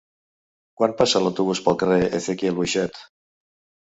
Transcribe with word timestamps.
Quan 0.79 0.95
passa 1.01 1.21
l'autobús 1.25 1.63
pel 1.67 1.77
carrer 1.85 1.99
Ezequiel 2.21 2.59
Boixet? 2.61 3.03